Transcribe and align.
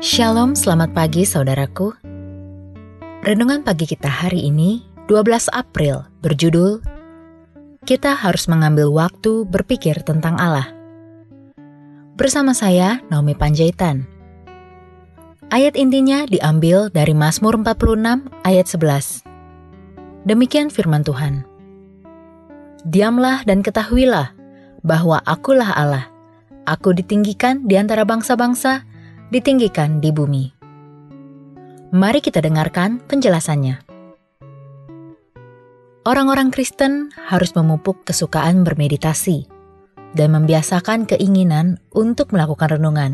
Shalom, 0.00 0.56
selamat 0.56 0.96
pagi 0.96 1.28
saudaraku. 1.28 1.92
Renungan 3.20 3.60
pagi 3.60 3.84
kita 3.84 4.08
hari 4.08 4.48
ini, 4.48 4.80
12 5.12 5.52
April, 5.52 6.08
berjudul 6.24 6.80
Kita 7.84 8.16
harus 8.16 8.48
mengambil 8.48 8.88
waktu 8.88 9.44
berpikir 9.44 10.00
tentang 10.00 10.40
Allah. 10.40 10.72
Bersama 12.16 12.56
saya, 12.56 13.04
Naomi 13.12 13.36
Panjaitan. 13.36 14.08
Ayat 15.52 15.76
intinya 15.76 16.24
diambil 16.24 16.88
dari 16.88 17.12
Mazmur 17.12 17.60
46 17.60 18.24
ayat 18.48 18.66
11. 18.72 19.20
Demikian 20.24 20.72
firman 20.72 21.04
Tuhan. 21.04 21.44
Diamlah 22.88 23.44
dan 23.44 23.60
ketahuilah 23.60 24.32
bahwa 24.80 25.20
akulah 25.28 25.76
Allah. 25.76 26.08
Aku 26.64 26.96
ditinggikan 26.96 27.68
di 27.68 27.76
antara 27.76 28.08
bangsa-bangsa, 28.08 28.88
ditinggikan 29.30 30.02
di 30.02 30.10
bumi. 30.10 30.50
Mari 31.90 32.18
kita 32.22 32.42
dengarkan 32.42 33.02
penjelasannya. 33.06 33.82
Orang-orang 36.06 36.50
Kristen 36.50 37.14
harus 37.14 37.54
memupuk 37.54 38.02
kesukaan 38.02 38.66
bermeditasi 38.66 39.46
dan 40.18 40.34
membiasakan 40.34 41.06
keinginan 41.06 41.78
untuk 41.94 42.34
melakukan 42.34 42.78
renungan. 42.78 43.12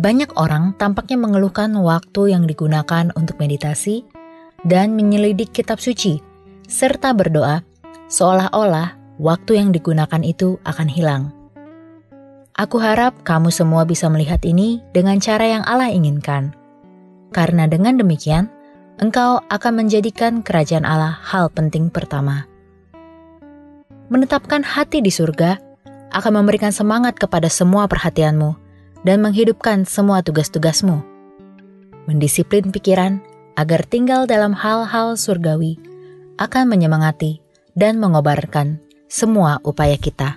Banyak 0.00 0.32
orang 0.38 0.78
tampaknya 0.78 1.18
mengeluhkan 1.20 1.74
waktu 1.76 2.32
yang 2.32 2.46
digunakan 2.48 3.12
untuk 3.18 3.36
meditasi 3.36 4.06
dan 4.64 4.94
menyelidik 4.96 5.50
kitab 5.50 5.82
suci, 5.82 6.22
serta 6.70 7.12
berdoa 7.12 7.60
seolah-olah 8.08 9.18
waktu 9.18 9.58
yang 9.58 9.74
digunakan 9.74 10.22
itu 10.22 10.56
akan 10.62 10.88
hilang. 10.88 11.39
Aku 12.60 12.76
harap 12.76 13.24
kamu 13.24 13.48
semua 13.48 13.88
bisa 13.88 14.12
melihat 14.12 14.44
ini 14.44 14.84
dengan 14.92 15.16
cara 15.16 15.48
yang 15.48 15.64
Allah 15.64 15.88
inginkan. 15.88 16.52
Karena 17.32 17.64
dengan 17.64 17.96
demikian, 17.96 18.52
engkau 19.00 19.40
akan 19.48 19.72
menjadikan 19.80 20.44
kerajaan 20.44 20.84
Allah 20.84 21.16
hal 21.24 21.48
penting 21.48 21.88
pertama. 21.88 22.44
Menetapkan 24.12 24.60
hati 24.60 25.00
di 25.00 25.08
surga 25.08 25.56
akan 26.12 26.44
memberikan 26.44 26.68
semangat 26.68 27.16
kepada 27.16 27.48
semua 27.48 27.88
perhatianmu 27.88 28.52
dan 29.08 29.24
menghidupkan 29.24 29.88
semua 29.88 30.20
tugas-tugasmu. 30.20 31.00
Mendisiplin 32.12 32.68
pikiran 32.68 33.24
agar 33.56 33.88
tinggal 33.88 34.28
dalam 34.28 34.52
hal-hal 34.52 35.16
surgawi 35.16 35.80
akan 36.36 36.68
menyemangati 36.68 37.40
dan 37.72 37.96
mengobarkan 37.96 38.84
semua 39.08 39.64
upaya 39.64 39.96
kita. 39.96 40.36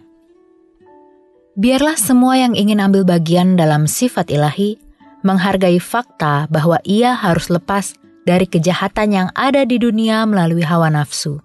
Biarlah 1.54 1.94
semua 1.94 2.34
yang 2.42 2.58
ingin 2.58 2.82
ambil 2.82 3.06
bagian 3.06 3.54
dalam 3.54 3.86
sifat 3.86 4.34
ilahi 4.34 4.82
menghargai 5.22 5.78
fakta 5.78 6.50
bahwa 6.50 6.82
ia 6.82 7.14
harus 7.14 7.54
lepas 7.54 7.94
dari 8.26 8.50
kejahatan 8.50 9.14
yang 9.14 9.30
ada 9.38 9.62
di 9.62 9.78
dunia 9.78 10.26
melalui 10.26 10.66
hawa 10.66 10.90
nafsu. 10.90 11.38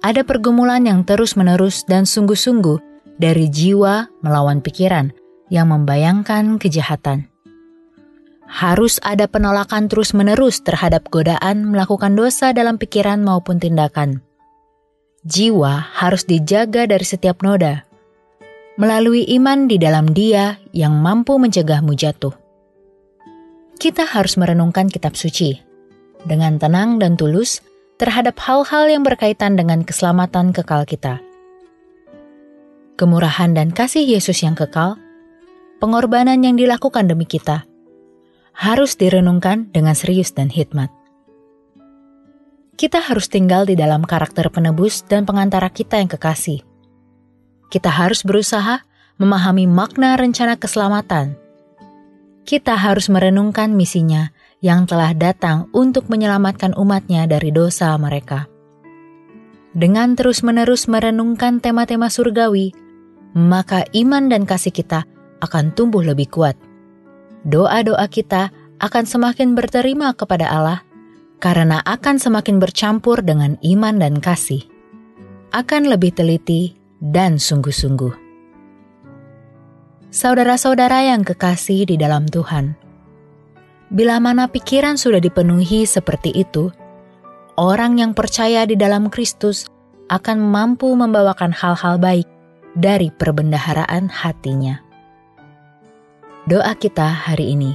Ada 0.00 0.24
pergumulan 0.24 0.88
yang 0.88 1.04
terus-menerus 1.04 1.84
dan 1.84 2.08
sungguh-sungguh 2.08 2.80
dari 3.20 3.52
jiwa 3.52 4.08
melawan 4.24 4.64
pikiran 4.64 5.12
yang 5.52 5.68
membayangkan 5.68 6.56
kejahatan. 6.56 7.28
Harus 8.48 9.00
ada 9.04 9.28
penolakan 9.28 9.84
terus-menerus 9.92 10.64
terhadap 10.64 11.12
godaan 11.12 11.68
melakukan 11.68 12.16
dosa 12.16 12.56
dalam 12.56 12.80
pikiran 12.80 13.20
maupun 13.20 13.60
tindakan. 13.60 14.24
Jiwa 15.28 15.92
harus 15.92 16.24
dijaga 16.24 16.84
dari 16.84 17.04
setiap 17.04 17.40
noda, 17.40 17.84
melalui 18.74 19.22
iman 19.38 19.70
di 19.70 19.78
dalam 19.78 20.10
Dia 20.10 20.58
yang 20.74 20.98
mampu 20.98 21.38
mencegahmu 21.38 21.94
jatuh. 21.94 22.34
Kita 23.78 24.06
harus 24.06 24.34
merenungkan 24.34 24.90
kitab 24.90 25.14
suci 25.14 25.58
dengan 26.26 26.58
tenang 26.58 26.98
dan 26.98 27.14
tulus 27.14 27.62
terhadap 27.98 28.38
hal-hal 28.42 28.90
yang 28.90 29.06
berkaitan 29.06 29.54
dengan 29.54 29.86
keselamatan 29.86 30.50
kekal 30.50 30.82
kita. 30.86 31.22
Kemurahan 32.94 33.54
dan 33.54 33.74
kasih 33.74 34.06
Yesus 34.06 34.42
yang 34.42 34.54
kekal, 34.54 34.98
pengorbanan 35.82 36.42
yang 36.42 36.54
dilakukan 36.54 37.10
demi 37.10 37.26
kita, 37.26 37.66
harus 38.54 38.94
direnungkan 38.94 39.70
dengan 39.74 39.98
serius 39.98 40.30
dan 40.30 40.50
hikmat. 40.50 40.90
Kita 42.74 42.98
harus 42.98 43.30
tinggal 43.30 43.66
di 43.66 43.78
dalam 43.78 44.02
karakter 44.02 44.50
penebus 44.50 45.06
dan 45.06 45.26
pengantara 45.26 45.70
kita 45.70 45.98
yang 45.98 46.10
kekasih 46.10 46.73
kita 47.74 47.90
harus 47.90 48.22
berusaha 48.22 48.86
memahami 49.18 49.66
makna 49.66 50.14
rencana 50.14 50.54
keselamatan. 50.54 51.34
Kita 52.46 52.78
harus 52.78 53.10
merenungkan 53.10 53.74
misinya 53.74 54.30
yang 54.62 54.86
telah 54.86 55.10
datang 55.10 55.66
untuk 55.74 56.06
menyelamatkan 56.06 56.70
umatnya 56.78 57.26
dari 57.26 57.50
dosa 57.50 57.90
mereka. 57.98 58.46
Dengan 59.74 60.14
terus-menerus 60.14 60.86
merenungkan 60.86 61.58
tema-tema 61.58 62.06
surgawi, 62.06 62.70
maka 63.34 63.82
iman 63.90 64.30
dan 64.30 64.46
kasih 64.46 64.70
kita 64.70 65.02
akan 65.42 65.74
tumbuh 65.74 66.06
lebih 66.06 66.30
kuat. 66.30 66.54
Doa-doa 67.42 68.06
kita 68.06 68.54
akan 68.78 69.02
semakin 69.02 69.58
berterima 69.58 70.14
kepada 70.14 70.46
Allah 70.46 70.86
karena 71.42 71.82
akan 71.82 72.22
semakin 72.22 72.62
bercampur 72.62 73.18
dengan 73.26 73.58
iman 73.66 73.98
dan 73.98 74.22
kasih. 74.22 74.62
Akan 75.50 75.90
lebih 75.90 76.14
teliti 76.14 76.83
dan 77.04 77.36
sungguh-sungguh. 77.36 78.16
Saudara-saudara 80.08 81.04
yang 81.12 81.20
kekasih 81.26 81.84
di 81.84 82.00
dalam 82.00 82.24
Tuhan, 82.24 82.72
bila 83.92 84.16
mana 84.22 84.48
pikiran 84.48 84.96
sudah 84.96 85.20
dipenuhi 85.20 85.84
seperti 85.84 86.32
itu, 86.32 86.72
orang 87.60 88.00
yang 88.00 88.16
percaya 88.16 88.64
di 88.64 88.78
dalam 88.78 89.12
Kristus 89.12 89.68
akan 90.08 90.40
mampu 90.40 90.88
membawakan 90.96 91.52
hal-hal 91.52 92.00
baik 92.00 92.28
dari 92.72 93.12
perbendaharaan 93.12 94.08
hatinya. 94.08 94.80
Doa 96.48 96.72
kita 96.78 97.08
hari 97.28 97.52
ini. 97.52 97.72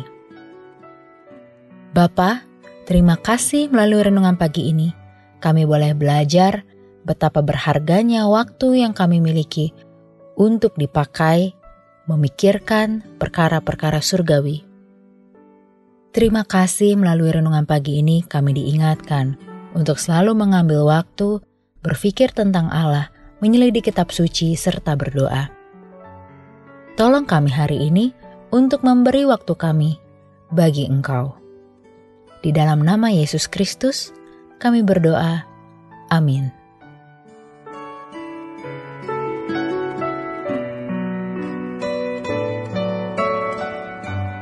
Bapa, 1.94 2.46
terima 2.86 3.18
kasih 3.18 3.68
melalui 3.70 4.10
renungan 4.10 4.38
pagi 4.38 4.70
ini 4.70 5.00
kami 5.40 5.64
boleh 5.64 5.96
belajar 5.96 6.68
betapa 7.04 7.40
berharganya 7.44 8.28
waktu 8.28 8.84
yang 8.86 8.94
kami 8.96 9.20
miliki 9.24 9.72
untuk 10.40 10.76
dipakai 10.80 11.54
memikirkan 12.10 13.06
perkara-perkara 13.22 14.02
surgawi. 14.02 14.66
Terima 16.10 16.42
kasih 16.42 16.98
melalui 16.98 17.30
renungan 17.30 17.70
pagi 17.70 18.02
ini 18.02 18.26
kami 18.26 18.58
diingatkan 18.58 19.38
untuk 19.78 20.02
selalu 20.02 20.34
mengambil 20.34 20.90
waktu 20.90 21.38
berpikir 21.86 22.34
tentang 22.34 22.68
Allah, 22.74 23.14
menyelidiki 23.40 23.94
kitab 23.94 24.10
suci, 24.10 24.58
serta 24.58 24.98
berdoa. 24.98 25.54
Tolong 26.98 27.24
kami 27.24 27.54
hari 27.54 27.88
ini 27.88 28.12
untuk 28.50 28.82
memberi 28.82 29.24
waktu 29.30 29.54
kami 29.54 30.02
bagi 30.50 30.90
Engkau. 30.90 31.38
Di 32.42 32.50
dalam 32.50 32.82
nama 32.82 33.14
Yesus 33.14 33.46
Kristus, 33.46 34.12
kami 34.58 34.84
berdoa. 34.84 35.46
Amin. 36.10 36.59